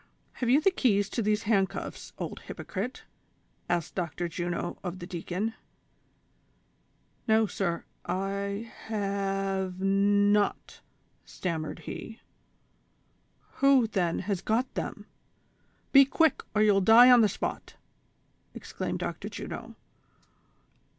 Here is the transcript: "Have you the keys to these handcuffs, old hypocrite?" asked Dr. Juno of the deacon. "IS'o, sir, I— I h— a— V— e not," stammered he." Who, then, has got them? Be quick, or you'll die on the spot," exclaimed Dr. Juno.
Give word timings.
"Have 0.41 0.49
you 0.49 0.59
the 0.59 0.71
keys 0.71 1.09
to 1.09 1.21
these 1.21 1.43
handcuffs, 1.43 2.11
old 2.17 2.39
hypocrite?" 2.39 3.03
asked 3.69 3.93
Dr. 3.93 4.27
Juno 4.27 4.79
of 4.83 4.97
the 4.97 5.05
deacon. 5.05 5.53
"IS'o, 7.29 7.45
sir, 7.45 7.85
I— 8.03 8.15
I 8.15 8.45
h— 8.45 8.73
a— 8.89 9.69
V— 9.69 9.85
e 9.85 9.89
not," 9.89 10.81
stammered 11.23 11.79
he." 11.85 12.19
Who, 13.57 13.85
then, 13.85 14.17
has 14.25 14.41
got 14.41 14.73
them? 14.73 15.05
Be 15.91 16.05
quick, 16.05 16.41
or 16.55 16.63
you'll 16.63 16.81
die 16.81 17.11
on 17.11 17.21
the 17.21 17.29
spot," 17.29 17.75
exclaimed 18.55 18.97
Dr. 18.97 19.29
Juno. 19.29 19.75